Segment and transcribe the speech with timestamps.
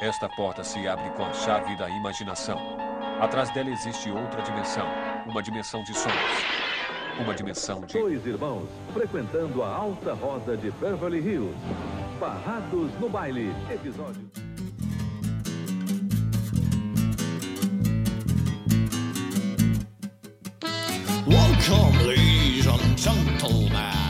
[0.00, 2.58] Esta porta se abre com a chave da imaginação.
[3.20, 4.86] Atrás dela existe outra dimensão,
[5.24, 6.44] uma dimensão de sonhos.
[7.20, 7.96] Uma dimensão de.
[7.96, 11.56] Dois irmãos frequentando a alta roda de Beverly Hills.
[12.18, 13.54] Barrados no baile.
[13.70, 14.28] Episódio.
[21.24, 24.03] Welcome, ladies and gentlemen.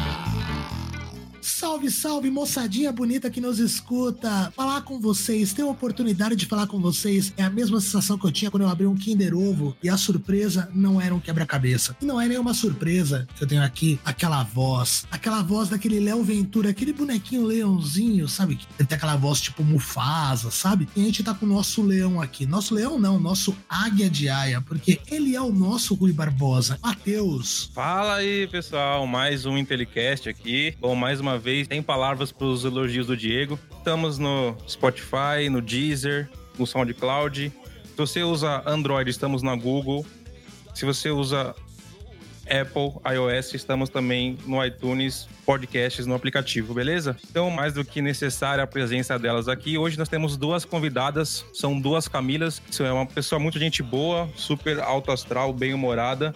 [1.65, 4.53] Salve, salve, moçadinha bonita que nos escuta.
[4.55, 8.27] Falar com vocês, ter a oportunidade de falar com vocês é a mesma sensação que
[8.27, 11.97] eu tinha quando eu abri um Kinder Ovo e a surpresa não era um quebra-cabeça.
[12.03, 16.23] E não é nenhuma surpresa que eu tenho aqui aquela voz, aquela voz daquele Léo
[16.23, 18.59] Ventura, aquele bonequinho leãozinho, sabe?
[18.79, 20.87] Ele tem aquela voz tipo Mufasa, sabe?
[20.95, 22.45] E a gente tá com o nosso leão aqui.
[22.45, 26.79] Nosso leão não, nosso águia de aia, porque ele é o nosso Rui Barbosa.
[26.83, 27.71] Matheus.
[27.73, 29.07] Fala aí, pessoal.
[29.07, 30.77] Mais um Intelicast aqui.
[30.79, 33.59] Bom, mais uma vez, tem palavras para os elogios do Diego.
[33.79, 36.29] Estamos no Spotify, no Deezer,
[36.59, 37.53] no SoundCloud.
[37.85, 40.05] Se você usa Android, estamos na Google.
[40.75, 41.55] Se você usa
[42.45, 47.17] Apple, iOS, estamos também no iTunes, podcasts no aplicativo, beleza?
[47.31, 49.79] Então, mais do que necessária a presença delas aqui.
[49.79, 52.61] Hoje nós temos duas convidadas, são duas Camilas.
[52.71, 56.35] Isso é uma pessoa muito gente boa, super alto astral, bem humorada.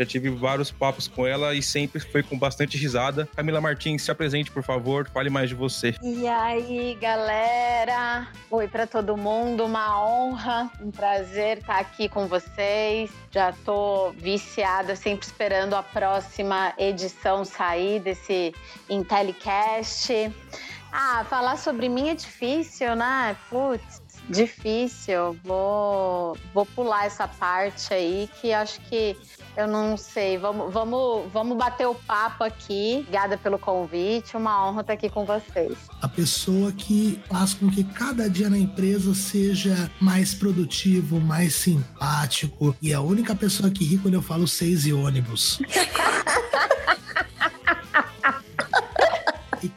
[0.00, 3.28] Já tive vários papos com ela e sempre foi com bastante risada.
[3.36, 5.94] Camila Martins, se apresente, por favor, fale mais de você.
[6.02, 8.26] E aí, galera?
[8.50, 13.10] Oi para todo mundo, uma honra, um prazer estar aqui com vocês.
[13.30, 18.54] Já tô viciada, sempre esperando a próxima edição sair desse
[18.88, 20.32] Intelicast.
[20.90, 23.36] Ah, falar sobre mim é difícil, né?
[23.50, 25.36] Putz, difícil.
[25.44, 29.16] Vou, vou pular essa parte aí que acho que
[29.56, 30.38] eu não sei.
[30.38, 32.98] Vamos, vamos, vamos bater o papo aqui.
[33.00, 34.36] Obrigada pelo convite.
[34.36, 35.76] Uma honra estar aqui com vocês.
[36.00, 42.74] A pessoa que faz com que cada dia na empresa seja mais produtivo, mais simpático.
[42.80, 45.58] E é a única pessoa que ri quando eu falo seis e ônibus.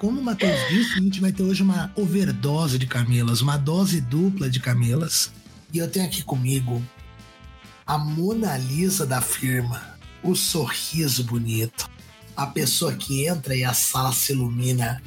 [0.04, 4.02] como o Matheus disse, a gente vai ter hoje uma overdose de Camilas, uma dose
[4.02, 5.32] dupla de Camilas.
[5.72, 6.84] E eu tenho aqui comigo
[7.86, 9.82] a Mona Lisa da firma,
[10.22, 11.90] o sorriso bonito,
[12.36, 15.02] a pessoa que entra e a sala se ilumina.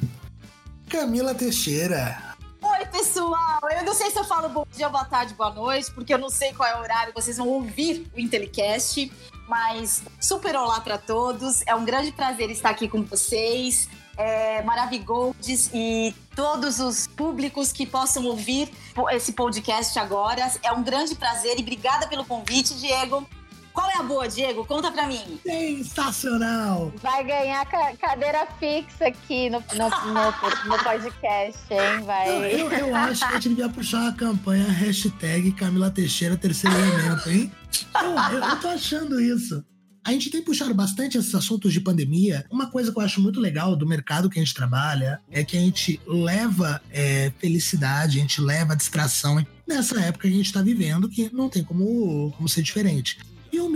[0.89, 2.35] Camila Teixeira.
[2.59, 3.59] Oi, pessoal!
[3.69, 6.31] Eu não sei se eu falo bom dia, boa tarde, boa noite, porque eu não
[6.31, 9.11] sei qual é o horário que vocês vão ouvir o Intelicast,
[9.47, 11.61] mas super olá para todos.
[11.67, 17.85] É um grande prazer estar aqui com vocês é, Maravigoldes e todos os públicos que
[17.85, 18.69] possam ouvir
[19.11, 20.51] esse podcast agora.
[20.63, 23.27] É um grande prazer e obrigada pelo convite, Diego.
[23.77, 24.65] Qual é a boa, Diego?
[24.65, 25.39] Conta pra mim.
[25.43, 26.91] Sensacional!
[26.95, 32.03] Vai ganhar ca cadeira fixa aqui no, no, no, no podcast, hein?
[32.03, 32.27] Vai.
[32.27, 36.75] Eu, eu, eu, acho que a gente devia puxar a campanha hashtag Camila Teixeira terceiro
[36.75, 37.51] elemento, hein?
[38.01, 39.63] Eu, eu, eu tô achando isso.
[40.07, 42.45] A gente tem puxado bastante esses assuntos de pandemia.
[42.49, 45.57] Uma coisa que eu acho muito legal do mercado que a gente trabalha é que
[45.57, 50.61] a gente leva é, felicidade, a gente leva distração nessa época que a gente está
[50.61, 53.19] vivendo, que não tem como, como ser diferente.
[53.51, 53.69] E o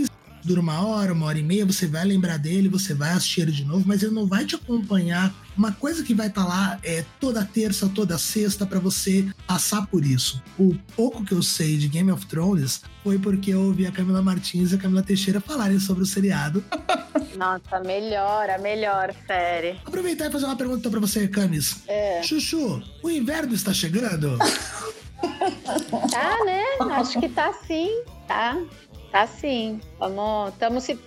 [0.43, 3.51] dura uma hora, uma hora e meia, você vai lembrar dele, você vai assistir ele
[3.51, 5.33] de novo, mas ele não vai te acompanhar.
[5.57, 9.85] Uma coisa que vai estar tá lá é toda terça, toda sexta para você passar
[9.87, 10.41] por isso.
[10.57, 14.21] O pouco que eu sei de Game of Thrones foi porque eu ouvi a Camila
[14.21, 16.63] Martins e a Camila Teixeira falarem sobre o seriado.
[17.37, 19.79] Nossa, melhor, a melhor série.
[19.85, 21.83] Aproveitar e fazer uma pergunta para você, Camis.
[21.87, 22.21] É.
[22.23, 24.37] Chuchu, o inverno está chegando?
[26.11, 26.63] tá, né?
[26.91, 28.57] Acho que tá sim, tá.
[29.11, 29.81] Tá sim.
[29.99, 30.97] Vamos, estamos se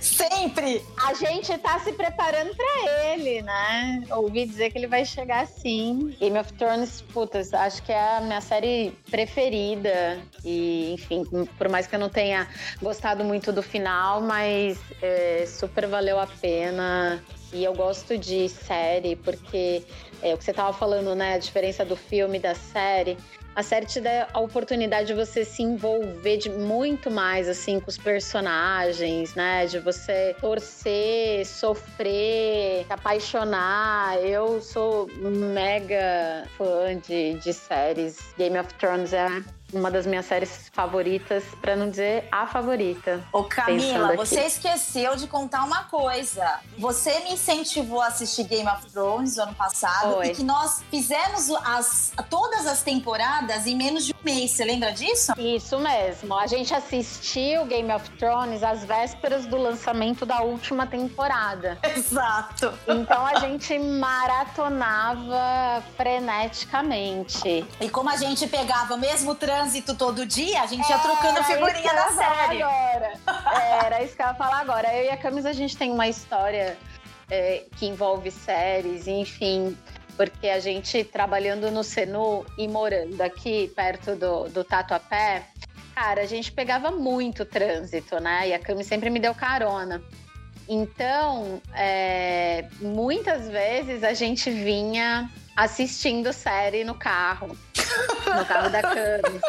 [0.00, 0.84] Sempre!
[1.04, 4.02] A gente tá se preparando para ele, né?
[4.10, 6.14] Ouvi dizer que ele vai chegar sim.
[6.20, 10.20] Game of Thrones, putas, acho que é a minha série preferida.
[10.44, 11.24] E, enfim,
[11.58, 12.48] por mais que eu não tenha
[12.80, 17.22] gostado muito do final, mas é, super valeu a pena.
[17.52, 19.84] E eu gosto de série porque
[20.22, 21.34] é o que você tava falando, né?
[21.34, 23.16] A diferença do filme e da série
[23.56, 27.88] a série te dá a oportunidade de você se envolver de muito mais assim com
[27.88, 29.64] os personagens, né?
[29.64, 34.22] De você torcer, sofrer, se apaixonar.
[34.22, 38.18] Eu sou mega fã de, de séries.
[38.36, 39.26] Game of Thrones é
[39.72, 43.24] uma das minhas séries favoritas, pra não dizer a favorita.
[43.32, 46.60] Ô Camila, você esqueceu de contar uma coisa.
[46.78, 50.28] Você me incentivou a assistir Game of Thrones no ano passado Foi.
[50.28, 54.52] e que nós fizemos as, todas as temporadas em menos de um mês.
[54.52, 55.32] Você lembra disso?
[55.38, 56.34] Isso mesmo.
[56.38, 61.78] A gente assistiu Game of Thrones às vésperas do lançamento da última temporada.
[61.96, 62.72] Exato.
[62.86, 65.36] Então a gente maratonava
[65.96, 67.66] freneticamente.
[67.80, 69.55] E como a gente pegava o mesmo trânsito
[69.96, 72.62] todo dia, a gente ia trocando Era figurinha isso que eu da ia série.
[72.62, 73.12] Agora.
[73.84, 74.94] Era isso que eu ia falar agora.
[74.94, 76.76] Eu e a Camis, a gente tem uma história
[77.30, 79.76] é, que envolve séries, enfim.
[80.16, 85.46] Porque a gente trabalhando no Senu e morando aqui perto do, do Tatuapé,
[85.94, 88.48] cara, a gente pegava muito trânsito, né?
[88.48, 90.02] E a Camis sempre me deu carona.
[90.68, 97.56] Então, é, muitas vezes a gente vinha assistindo série no carro,
[98.26, 99.42] no carro da Camis.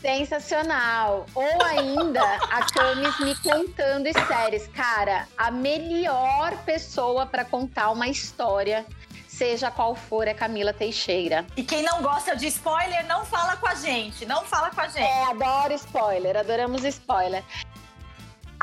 [0.00, 1.26] Sensacional.
[1.34, 4.68] Ou ainda a Camis me contando séries.
[4.68, 8.84] Cara, a melhor pessoa para contar uma história,
[9.26, 11.46] seja qual for, é Camila Teixeira.
[11.56, 14.26] E quem não gosta de spoiler, não fala com a gente.
[14.26, 15.00] Não fala com a gente.
[15.00, 17.42] É, adoro spoiler, adoramos spoiler.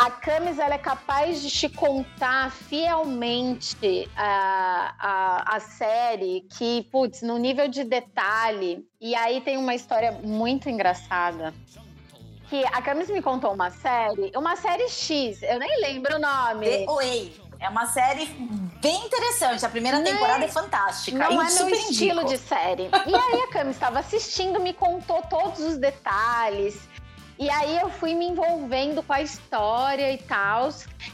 [0.02, 7.22] A Camis ela é capaz de te contar fielmente a, a, a série, que, putz,
[7.22, 8.84] no nível de detalhe.
[9.00, 11.54] E aí tem uma história muito engraçada.
[12.50, 16.66] Que a Camis me contou uma série, uma série X, eu nem lembro o nome.
[16.66, 17.42] The Way.
[17.60, 18.26] É uma série
[18.82, 19.64] bem interessante.
[19.64, 21.20] A primeira Não é- temporada é fantástica.
[21.30, 22.26] Não é meu estilo indico.
[22.26, 22.90] de série.
[23.06, 26.90] E aí a Cami estava assistindo, me contou todos os detalhes.
[27.42, 30.70] E aí eu fui me envolvendo com a história e tal.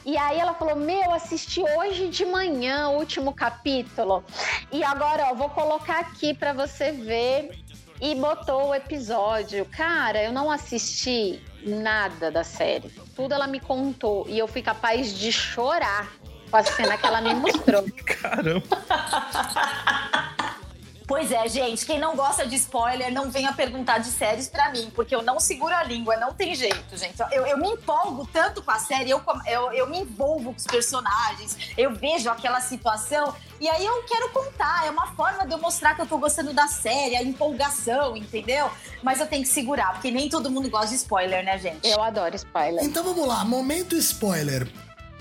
[0.05, 4.21] E aí ela falou: Meu, assisti hoje de manhã o último capítulo.
[4.69, 7.57] E agora, ó, vou colocar aqui para você ver.
[8.01, 9.65] E botou o episódio.
[9.71, 12.89] Cara, eu não assisti nada da série.
[13.15, 14.25] Tudo ela me contou.
[14.27, 16.11] E eu fui capaz de chorar
[16.51, 17.85] com a cena que ela me mostrou.
[18.05, 18.67] Caramba.
[21.07, 24.91] Pois é, gente, quem não gosta de spoiler, não venha perguntar de séries pra mim,
[24.93, 27.15] porque eu não seguro a língua, não tem jeito, gente.
[27.31, 30.65] Eu, eu me empolgo tanto com a série, eu, eu, eu me envolvo com os
[30.65, 34.85] personagens, eu vejo aquela situação, e aí eu quero contar.
[34.85, 38.69] É uma forma de eu mostrar que eu tô gostando da série, a empolgação, entendeu?
[39.01, 41.87] Mas eu tenho que segurar, porque nem todo mundo gosta de spoiler, né, gente?
[41.87, 42.83] Eu adoro spoiler.
[42.83, 44.67] Então vamos lá, momento spoiler.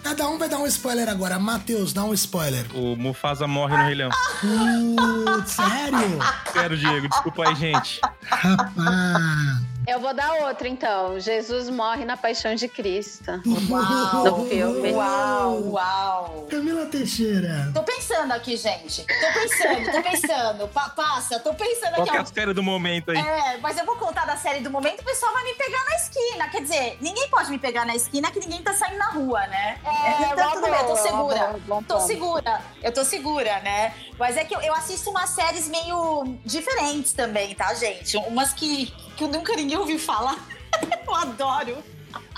[0.06, 1.36] Cada um vai dar um spoiler agora.
[1.36, 2.64] Matheus, dá um spoiler.
[2.72, 4.10] O Mufasa morre no Rei Leão.
[4.40, 6.18] Putz, sério?
[6.52, 8.00] Sério, Diego, desculpa aí, gente.
[8.30, 9.75] Rapaz.
[9.86, 11.18] Eu vou dar outro, então.
[11.20, 13.30] Jesus morre na paixão de Cristo.
[13.70, 14.24] Uau!
[14.24, 14.92] No filme.
[14.92, 16.46] Uau, uau!
[16.50, 17.70] Camila Teixeira.
[17.72, 19.04] Tô pensando aqui, gente.
[19.06, 20.68] Tô pensando, tô pensando.
[20.68, 22.10] Pa- passa, tô pensando Qual aqui.
[22.10, 23.16] que é a série do momento aí?
[23.18, 25.96] É, mas eu vou contar da série do momento, o pessoal vai me pegar na
[25.96, 26.48] esquina.
[26.48, 29.78] Quer dizer, ninguém pode me pegar na esquina que ninguém tá saindo na rua, né?
[29.84, 31.60] É, então uma tudo bem, eu tô uma segura.
[31.66, 33.94] bom tô segura, eu tô segura, né?
[34.18, 38.16] Mas é que eu, eu assisto umas séries meio diferentes também, tá, gente?
[38.16, 40.38] Umas que, que eu nunca ninguém ouviu falar.
[41.06, 41.78] eu adoro.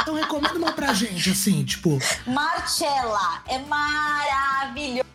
[0.01, 5.07] Então recomenda uma pra gente, assim, tipo, Marcella é maravilhoso.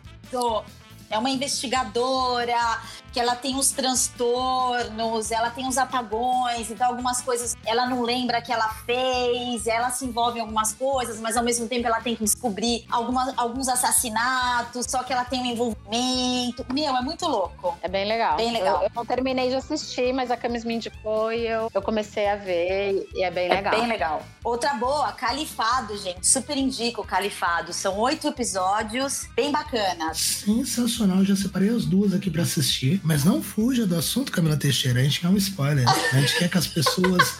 [1.10, 2.80] É uma investigadora
[3.14, 8.42] que ela tem os transtornos, ela tem os apagões, então algumas coisas ela não lembra
[8.42, 12.16] que ela fez, ela se envolve em algumas coisas, mas ao mesmo tempo ela tem
[12.16, 16.66] que descobrir algumas, alguns assassinatos, só que ela tem um envolvimento.
[16.72, 17.78] Meu, é muito louco.
[17.80, 18.36] É bem legal.
[18.36, 18.78] Bem legal.
[18.78, 22.28] Eu, eu não terminei de assistir, mas a Camis me indicou e eu, eu comecei
[22.28, 23.74] a ver e é bem É legal.
[23.78, 24.22] bem legal.
[24.42, 26.26] Outra boa, Califado, gente.
[26.26, 27.72] Super indico o Califado.
[27.72, 30.18] São oito episódios, bem bacanas.
[30.44, 31.24] sensacional.
[31.24, 33.00] Já separei as duas aqui pra assistir.
[33.04, 34.98] Mas não fuja do assunto, Camila Teixeira.
[35.00, 35.86] A gente quer um spoiler.
[35.86, 37.36] A gente quer que as pessoas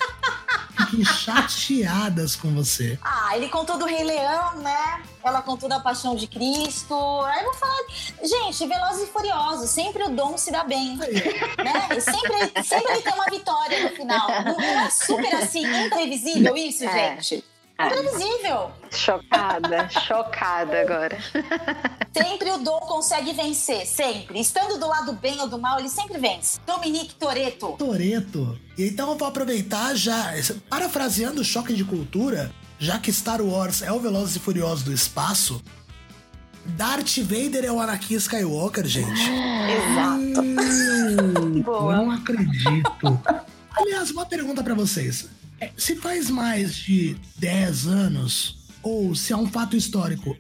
[0.77, 2.99] fiquem chateadas com você.
[3.03, 5.03] Ah, ele contou do Rei Leão, né?
[5.25, 6.95] Ela contou da Paixão de Cristo.
[7.23, 7.79] Aí eu vou falar.
[8.23, 10.97] Gente, Velozes e Furiosos, sempre o Dom se dá bem.
[10.99, 11.97] Né?
[11.97, 14.29] E sempre, sempre ele tem uma vitória no final.
[14.45, 17.17] Não é super assim, imprevisível isso, É.
[17.23, 17.43] gente?
[17.79, 17.87] É.
[17.87, 18.71] Imprevisível.
[18.91, 21.19] Chocada, chocada agora.
[22.17, 24.39] Sempre o Dom consegue vencer, sempre.
[24.39, 26.61] Estando do lado bem ou do mal, ele sempre vence.
[26.65, 27.17] Dominique.
[27.17, 27.77] Toreto.
[28.79, 30.33] E então eu vou aproveitar já,
[30.71, 34.93] parafraseando o choque de cultura, já que Star Wars é o Velozes e Furiosos do
[34.93, 35.61] espaço,
[36.65, 39.29] Darth Vader é o Anakin Skywalker, gente.
[39.29, 40.41] Exato.
[40.41, 41.97] Hum, Boa.
[41.97, 43.21] Não acredito.
[43.73, 45.29] Aliás, uma pergunta pra vocês.
[45.61, 50.37] É, Se faz mais de 10 anos, ou se é um fato histórico,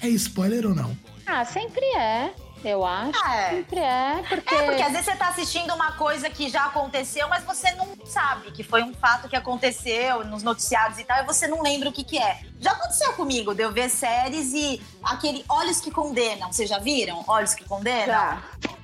[0.00, 0.96] é spoiler ou não?
[1.26, 2.32] Ah, sempre é.
[2.64, 3.24] Eu acho.
[3.26, 3.50] É.
[3.50, 4.54] Sempre é, porque.
[4.54, 7.88] É, porque às vezes você tá assistindo uma coisa que já aconteceu, mas você não
[8.04, 11.88] sabe que foi um fato que aconteceu nos noticiários e tal, e você não lembra
[11.88, 12.40] o que que é.
[12.58, 17.24] Já aconteceu comigo, de eu ver séries e aquele Olhos que Condenam, vocês já viram?
[17.26, 18.06] Olhos que Condenam?
[18.06, 18.42] Já.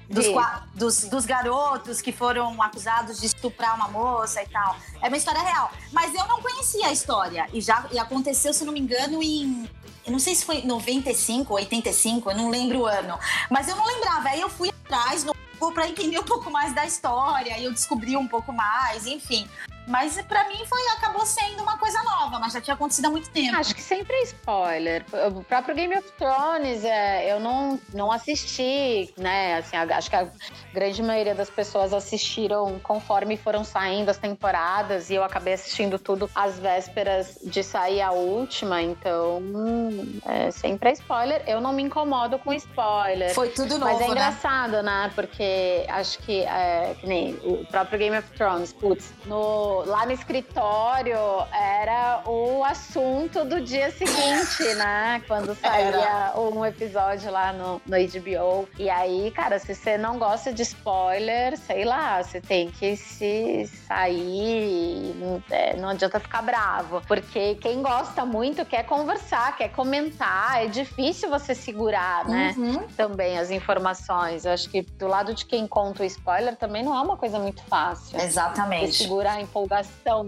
[0.08, 0.26] Dos,
[0.74, 4.76] dos, dos garotos que foram acusados de estuprar uma moça e tal.
[5.00, 5.72] É uma história real.
[5.90, 7.48] Mas eu não conhecia a história.
[7.50, 9.66] E já e aconteceu, se não me engano, em.
[10.04, 13.18] Eu não sei se foi 95, 85, eu não lembro o ano.
[13.50, 14.28] Mas eu não lembrava.
[14.28, 15.32] Aí eu fui atrás no
[15.70, 17.56] pra entender um pouco mais da história.
[17.58, 19.48] E eu descobri um pouco mais, enfim.
[19.86, 23.28] Mas pra mim foi, acabou sendo uma coisa nova, mas já tinha acontecido há muito
[23.30, 23.56] tempo.
[23.56, 25.04] Acho que sempre é spoiler.
[25.36, 29.56] O próprio Game of Thrones, é, eu não, não assisti, né?
[29.56, 30.28] Assim, acho que a
[30.72, 36.30] grande maioria das pessoas assistiram conforme foram saindo as temporadas e eu acabei assistindo tudo
[36.34, 41.42] às vésperas de sair a última, então hum, é, sempre é spoiler.
[41.46, 43.34] Eu não me incomodo com spoiler.
[43.34, 44.10] Foi tudo novo, Mas é né?
[44.10, 45.10] engraçado, né?
[45.14, 50.12] Porque acho que, é, que nem o próprio Game of Thrones, putz, no- lá no
[50.12, 51.18] escritório
[51.52, 55.22] era o assunto do dia seguinte, né?
[55.26, 58.68] Quando saía um episódio lá no, no HBO.
[58.78, 63.66] E aí, cara, se você não gosta de spoiler, sei lá, você tem que se
[63.86, 65.14] sair.
[65.16, 67.02] Não, é, não adianta ficar bravo.
[67.06, 70.62] Porque quem gosta muito quer conversar, quer comentar.
[70.62, 72.54] É difícil você segurar, né?
[72.56, 72.86] Uhum.
[72.96, 74.44] também as informações.
[74.44, 77.38] Eu acho que do lado de quem conta o spoiler também não é uma coisa
[77.38, 78.18] muito fácil.
[78.18, 78.94] Você Exatamente.
[78.94, 79.61] segurar a empolgação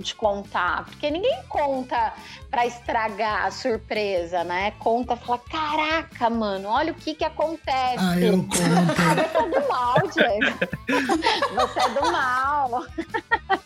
[0.03, 0.85] de contar.
[0.85, 2.13] Porque ninguém conta
[2.51, 4.73] pra estragar a surpresa, né?
[4.79, 7.97] Conta, fala: caraca, mano, olha o que que acontece.
[7.99, 8.55] Ah, eu conto.
[9.25, 10.59] Você é do mal, gente.
[11.55, 12.85] Você é do mal.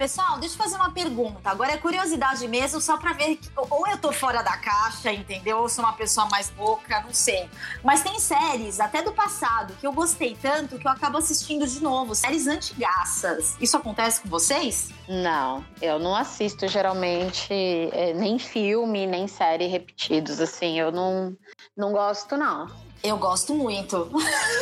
[0.00, 1.50] Pessoal, deixa eu fazer uma pergunta.
[1.50, 5.58] Agora é curiosidade mesmo, só pra ver que, ou eu tô fora da caixa, entendeu?
[5.58, 7.50] Ou sou uma pessoa mais boca, não sei.
[7.84, 11.82] Mas tem séries, até do passado, que eu gostei tanto que eu acabo assistindo de
[11.82, 12.14] novo.
[12.14, 13.56] Séries antigaças.
[13.60, 14.88] Isso acontece com vocês?
[15.06, 20.40] Não, eu não assisto geralmente é, nem filme, nem série repetidos.
[20.40, 21.36] Assim, eu não,
[21.76, 22.68] não gosto, não.
[23.04, 23.96] Eu gosto muito.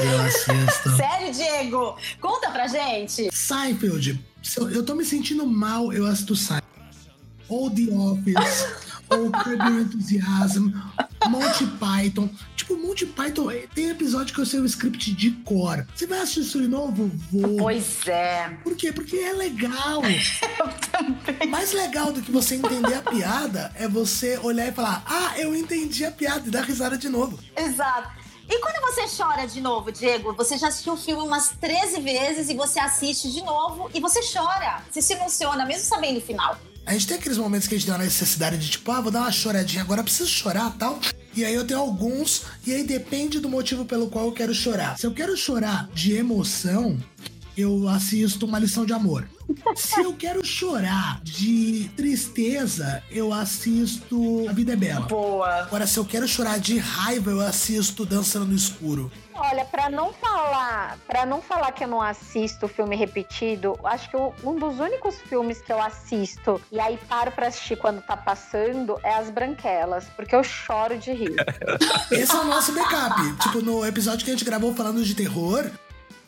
[0.00, 0.90] Eu assisto.
[0.98, 1.96] Sério, Diego?
[2.20, 3.28] Conta pra gente.
[3.32, 4.18] Seinfeld.
[4.56, 6.68] Eu, eu tô me sentindo mal, eu assisto Seinfeld.
[7.48, 8.66] Ou The Office,
[9.08, 10.68] ou Curb Enthusiasm,
[11.28, 12.28] Monty Python.
[12.56, 15.86] Tipo, Monty Python, eh, tem episódio que eu sei o script de cor.
[15.94, 17.10] Você vai assistir isso de novo?
[17.30, 17.56] Vou.
[17.56, 18.50] Pois é.
[18.62, 18.92] Por quê?
[18.92, 20.02] Porque é legal.
[21.48, 25.54] Mais legal do que você entender a piada é você olhar e falar: Ah, eu
[25.54, 27.38] entendi a piada e dar risada de novo.
[27.56, 28.27] Exato.
[28.48, 30.32] E quando você chora de novo, Diego?
[30.32, 34.20] Você já assistiu o filme umas 13 vezes e você assiste de novo e você
[34.32, 34.82] chora.
[34.90, 36.58] Você se emociona, mesmo sabendo o final.
[36.86, 39.12] A gente tem aqueles momentos que a gente tem uma necessidade de tipo, ah, vou
[39.12, 40.98] dar uma choradinha agora, preciso chorar tal.
[41.36, 44.98] E aí eu tenho alguns, e aí depende do motivo pelo qual eu quero chorar.
[44.98, 46.98] Se eu quero chorar de emoção,
[47.58, 49.28] eu assisto uma lição de amor.
[49.74, 55.06] Se eu quero chorar de tristeza, eu assisto A Vida é Bela.
[55.06, 55.62] Boa.
[55.62, 59.10] Agora, se eu quero chorar de raiva, eu assisto Dançando no Escuro.
[59.34, 64.16] Olha, pra não falar, para não falar que eu não assisto filme repetido, acho que
[64.16, 68.98] um dos únicos filmes que eu assisto e aí paro pra assistir quando tá passando
[69.02, 71.36] é As Branquelas, porque eu choro de rir.
[72.10, 73.36] Esse é o nosso backup.
[73.42, 75.70] tipo, no episódio que a gente gravou falando de terror,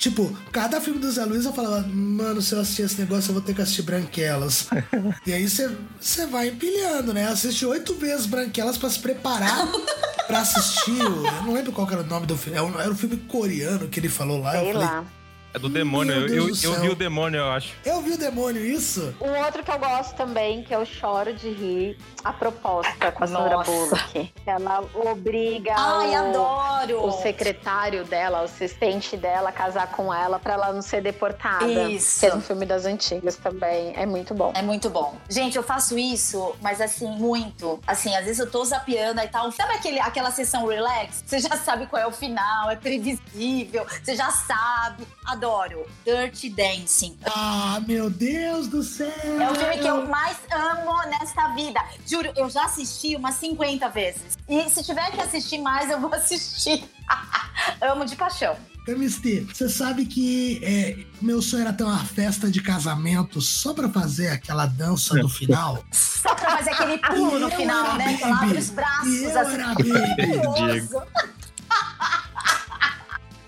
[0.00, 3.34] tipo, cada filme do Zé Luiz eu falava, mano, se eu assistir esse negócio, eu
[3.34, 4.66] vou ter que assistir Branquelas.
[5.26, 7.28] e aí você você vai empilhando, né?
[7.28, 9.68] Assiste oito vezes Branquelas pra se preparar
[10.26, 10.90] pra assistir.
[11.06, 12.58] o- Eu não lembro qual era o nome do filme.
[12.58, 14.52] Era um, era um filme coreano que ele falou lá.
[14.52, 15.04] Sei eu falei, lá.
[15.52, 16.14] É do demônio.
[16.14, 17.74] Eu, eu, do eu vi o demônio, eu acho.
[17.84, 19.12] eu vi o demônio, isso?
[19.20, 23.26] Um outro que eu gosto também, que eu choro de rir, a proposta com a
[23.26, 23.70] Sandra Nossa.
[23.70, 24.32] Bullock.
[24.46, 27.04] Ela obriga Ai, o, adoro.
[27.04, 31.90] o secretário dela, o assistente dela, a casar com ela pra ela não ser deportada.
[31.90, 32.20] Isso.
[32.20, 33.92] Que é um filme das antigas também.
[33.96, 34.52] É muito bom.
[34.54, 35.16] É muito bom.
[35.28, 37.80] Gente, eu faço isso, mas assim, muito.
[37.86, 39.50] Assim, às vezes eu tô zapeando e tal.
[39.50, 41.24] Sabe aquele, aquela sessão relax?
[41.26, 45.06] Você já sabe qual é o final, é previsível, você já sabe.
[45.26, 45.39] Adoro.
[46.04, 47.16] Dirty Dancing.
[47.26, 49.10] Ah, meu Deus do céu!
[49.40, 51.80] É o filme que eu mais amo nesta vida.
[52.06, 54.36] Juro, eu já assisti umas 50 vezes.
[54.48, 56.84] E se tiver que assistir mais, eu vou assistir.
[57.80, 58.56] amo de paixão.
[58.88, 63.88] MST, você sabe que é, meu sonho era ter uma festa de casamento só pra
[63.88, 65.84] fazer aquela dança do final?
[65.92, 68.16] Só pra fazer aquele pulo no final, né?
[68.16, 68.58] Que ela abre baby.
[68.58, 69.54] os braços E eu assim.
[69.54, 70.88] era baby.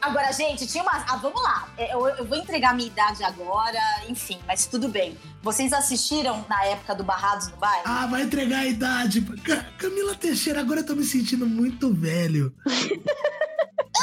[0.03, 0.93] Agora, gente, tinha uma.
[1.09, 1.69] Ah, vamos lá.
[1.79, 3.79] É, Eu, eu vou entregar a minha idade agora,
[4.09, 5.17] enfim, mas tudo bem.
[5.43, 7.83] Vocês assistiram na época do Barrados no Bairro?
[7.87, 9.21] Ah, vai entregar a idade.
[9.45, 12.53] Ca- Camila Teixeira, agora eu tô me sentindo muito velho.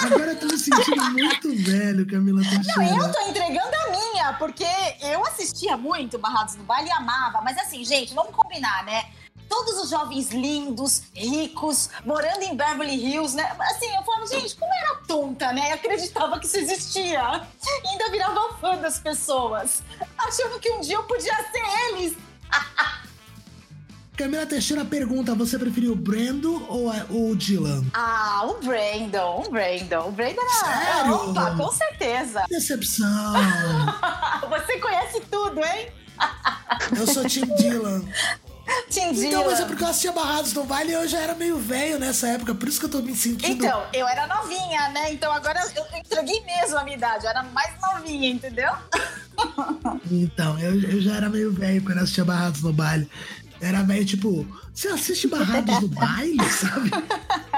[0.01, 2.96] Agora eu tô me sentindo muito velho, Camila Não, Teixeira.
[3.06, 4.63] eu tô entregando a minha, porque
[5.01, 7.41] eu assistia muito Barrados no Baile e amava.
[7.41, 9.06] Mas assim, gente, vamos combinar, né?
[9.50, 13.51] Todos os jovens lindos, ricos, morando em Beverly Hills, né?
[13.60, 15.72] Assim, eu falava, gente, como era tonta, né?
[15.72, 17.41] Eu acreditava que isso existia.
[17.84, 19.82] E ainda virava fã das pessoas.
[20.18, 22.15] Achando que um dia eu podia ser eles.
[24.15, 27.86] Camila Teixeira pergunta: você preferiu o Brando ou a- ou o Dylan?
[27.94, 30.10] Ah, o Brandon, o Brandon.
[30.10, 30.75] O Brandon era.
[30.86, 31.15] Sério?
[31.32, 32.44] Opa, com certeza.
[32.50, 33.08] Decepção.
[34.50, 35.89] Você conhece tudo, hein?
[36.98, 38.03] Eu sou Tim Dylan.
[38.91, 42.00] Então, mas é porque eu assistia Barrados no Baile e eu já era meio velho
[42.00, 43.65] nessa época, por isso que eu tô me sentindo.
[43.65, 45.12] Então, eu era novinha, né?
[45.13, 47.25] Então agora eu eu entreguei mesmo a minha idade.
[47.25, 48.72] Eu era mais novinha, entendeu?
[50.12, 53.10] Então, eu, eu já era meio velho quando eu assistia Barrados no Baile.
[53.62, 56.91] Era velho, tipo, você assiste Barrados no Baile, sabe?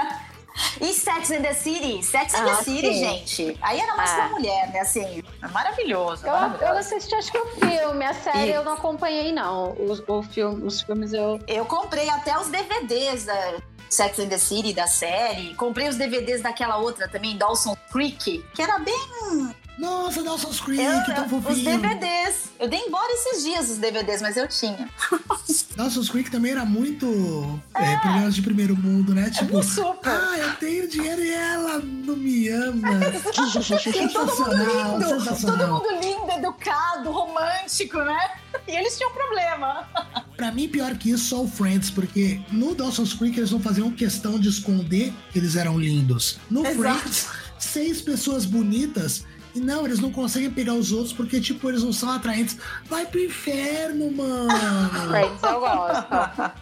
[0.82, 2.02] E Sex and the City?
[2.02, 2.98] Sex and Ah, the City, sim.
[2.98, 3.58] gente.
[3.62, 4.14] Aí era mais Ah.
[4.16, 4.80] pra mulher, né?
[4.80, 5.22] Assim,
[5.52, 6.26] maravilhoso.
[6.26, 6.78] Eu, eu maravilhoso.
[6.78, 8.04] assisti, acho que o filme.
[8.04, 8.56] A série Isso.
[8.56, 9.72] eu não acompanhei, não.
[9.78, 11.38] Os, o filme, os filmes eu.
[11.46, 13.54] Eu comprei até os DVDs da
[13.88, 15.54] Sex and the City, da série.
[15.54, 19.54] Comprei os DVDs daquela outra também, Dawson Creek, que era bem.
[19.78, 21.80] Nossa, Dawson's Creek, Eu- tão eu- os fofinho.
[21.80, 22.50] DVDs.
[22.60, 24.88] Eu dei embora esses dias os DVDs, mas eu tinha.
[25.74, 29.30] Dawson's Creek também era muito é, problemas de primeiro mundo, né?
[29.30, 30.10] Tipo, um super.
[30.10, 32.88] ah, eu tenho dinheiro e ela não me ama.
[33.00, 38.30] E todo mundo lindo, todo mundo lindo, educado, romântico, né?
[38.68, 39.88] E eles tinham problema.
[40.36, 43.90] Pra mim, pior que isso, só o Friends, porque no Dawson's Creek eles não faziam
[43.92, 46.38] questão de esconder que eles eram lindos.
[46.50, 46.78] No Exato.
[46.98, 49.24] Friends, seis pessoas bonitas.
[49.54, 52.56] E não, eles não conseguem pegar os outros porque, tipo, eles não são atraentes.
[52.86, 54.48] Vai pro inferno, mano!
[55.08, 56.52] Friends eu gosto.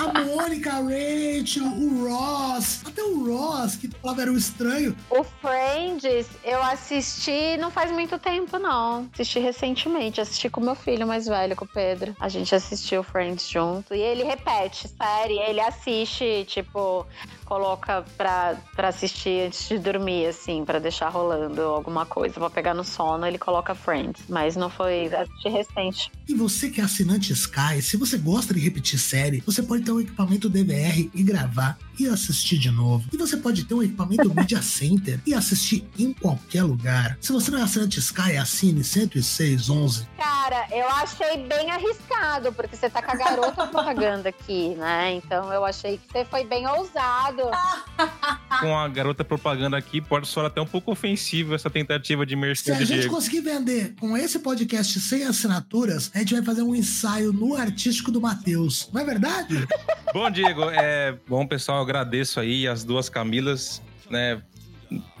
[0.00, 4.96] A, Mônica, a Rachel, o Ross, até o Ross, que falava era o estranho.
[5.10, 9.08] O Friends, eu assisti não faz muito tempo, não.
[9.12, 10.20] Assisti recentemente.
[10.20, 12.16] Assisti com meu filho mais velho, com o Pedro.
[12.18, 13.94] A gente assistiu Friends junto.
[13.94, 15.38] E ele repete série.
[15.38, 17.06] Ele assiste, tipo,
[17.44, 22.74] coloca pra, pra assistir antes de dormir, assim, pra deixar rolando alguma coisa, pra pegar
[22.74, 23.26] no sono.
[23.26, 24.22] Ele coloca Friends.
[24.28, 25.14] Mas não foi.
[25.14, 26.12] Assisti recente.
[26.26, 29.92] E você que é assinante Sky, se você gosta de repetir série, você pode ter
[29.92, 33.08] um equipamento DVR e gravar e assistir de novo.
[33.12, 37.18] E você pode ter um equipamento Media Center e assistir em qualquer lugar.
[37.20, 40.06] Se você não é assinante Sky, assine 10611.
[40.16, 40.39] Cara,
[40.70, 45.12] eu achei bem arriscado, porque você tá com a garota propaganda aqui, né?
[45.14, 47.42] Então eu achei que você foi bem ousado.
[48.60, 52.36] Com a garota propaganda aqui, pode soar até um pouco ofensivo essa tentativa de Se
[52.36, 53.14] imersão a de gente Diego.
[53.14, 58.10] conseguir vender com esse podcast sem assinaturas, a gente vai fazer um ensaio no artístico
[58.10, 58.90] do Matheus.
[58.92, 59.66] Não é verdade?
[60.12, 61.78] Bom, Diego, é bom, pessoal.
[61.78, 64.42] eu Agradeço aí as duas Camilas, né?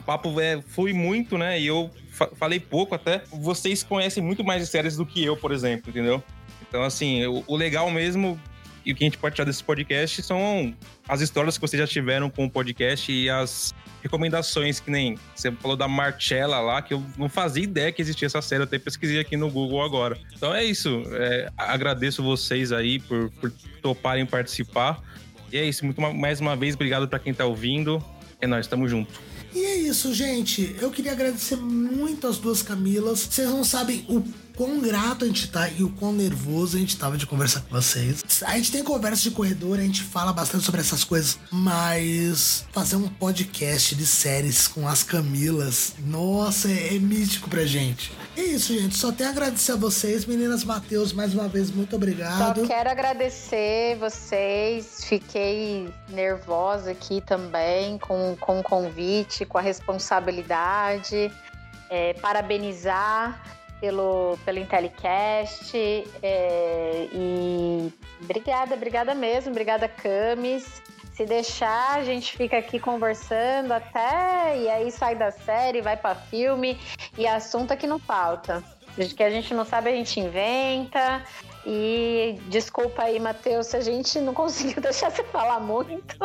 [0.00, 1.60] O papo é, foi muito, né?
[1.60, 3.22] E eu fa- falei pouco até.
[3.30, 6.22] Vocês conhecem muito mais de séries do que eu, por exemplo, entendeu?
[6.68, 8.40] Então, assim, o, o legal mesmo
[8.84, 10.74] e o que a gente pode tirar desse podcast são
[11.08, 15.52] as histórias que vocês já tiveram com o podcast e as recomendações, que nem você
[15.52, 18.78] falou da Marcella lá, que eu não fazia ideia que existia essa série, eu até
[18.78, 20.16] pesquisei aqui no Google agora.
[20.34, 21.02] Então é isso.
[21.12, 25.02] é, agradeço vocês aí por, por toparem participar.
[25.52, 25.84] E é isso.
[25.84, 28.02] Muito ma- mais uma vez, obrigado pra quem tá ouvindo.
[28.40, 29.12] É nóis, tamo junto.
[29.54, 30.76] E é isso, gente.
[30.80, 33.20] Eu queria agradecer muito as duas Camilas.
[33.20, 34.22] Vocês não sabem o
[34.60, 37.70] quão grato a gente tá e o quão nervoso a gente tava de conversar com
[37.70, 38.22] vocês.
[38.44, 42.96] A gente tem conversa de corredor, a gente fala bastante sobre essas coisas, mas fazer
[42.96, 48.12] um podcast de séries com as Camilas, nossa, é, é mítico pra gente.
[48.36, 48.98] É isso, gente.
[48.98, 52.66] Só tenho a agradecer a vocês, meninas Matheus, mais uma vez, muito Só obrigado.
[52.66, 55.04] quero agradecer vocês.
[55.04, 61.32] Fiquei nervosa aqui também com, com o convite, com a responsabilidade.
[61.88, 63.42] É, parabenizar
[63.80, 65.72] pelo, pelo Intellicast.
[66.22, 69.50] é, e obrigada, obrigada mesmo.
[69.50, 70.82] Obrigada, Camis.
[71.14, 74.58] Se deixar, a gente fica aqui conversando até.
[74.58, 76.78] E aí sai da série, vai pra filme.
[77.18, 78.62] E assunto aqui não falta.
[79.16, 81.22] Que a gente não sabe, a gente inventa.
[81.66, 86.16] E desculpa aí, Matheus, se a gente não conseguiu deixar você falar muito.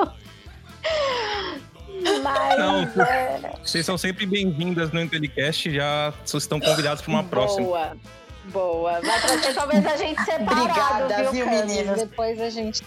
[2.21, 5.71] Mas Não, é, Vocês são sempre bem-vindas no Intelicast.
[5.71, 7.65] Já vocês estão convidados pra uma próxima.
[7.65, 7.97] boa.
[8.45, 9.01] Boa.
[9.01, 11.99] Vai pra ser talvez a gente separado, Obrigada, viu, viu, meninas?
[11.99, 12.83] Depois a gente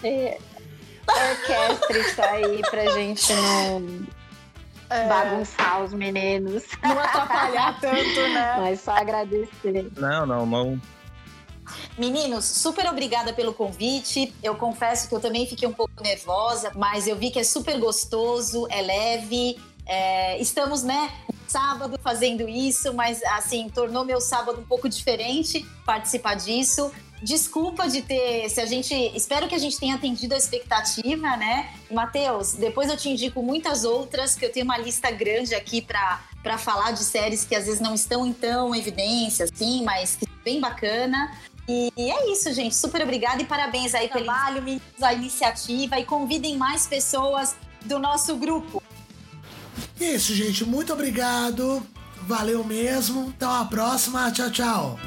[1.07, 4.07] orquestra isso aí pra gente não
[5.07, 6.63] bagunçar os meninos.
[6.81, 8.55] Não atrapalhar tanto, né?
[8.59, 9.91] Mas só agradecer.
[9.97, 10.81] Não, não, não.
[11.97, 14.33] Meninos, super obrigada pelo convite.
[14.41, 17.79] Eu confesso que eu também fiquei um pouco nervosa, mas eu vi que é super
[17.79, 19.57] gostoso, é leve.
[19.85, 21.11] É, estamos, né,
[21.47, 26.91] sábado fazendo isso, mas assim, tornou meu sábado um pouco diferente participar disso.
[27.21, 31.69] Desculpa de ter, se a gente, espero que a gente tenha atendido a expectativa, né?
[31.91, 36.21] Matheus, depois eu te indico muitas outras, que eu tenho uma lista grande aqui para
[36.41, 40.25] para falar de séries que às vezes não estão em tão evidência, assim, mas que
[40.43, 41.37] bem bacana.
[41.71, 42.75] E é isso, gente.
[42.75, 47.55] Super obrigada e parabéns aí pelo trabalho, meninos, a iniciativa e convidem mais pessoas
[47.85, 48.81] do nosso grupo.
[50.01, 50.65] É isso, gente.
[50.65, 51.85] Muito obrigado.
[52.23, 53.29] Valeu mesmo.
[53.29, 54.31] Até a próxima.
[54.31, 54.99] Tchau, tchau.